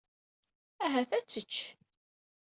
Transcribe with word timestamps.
Ahat 0.85 1.11
ad 1.17 1.27
tečč. 1.27 1.55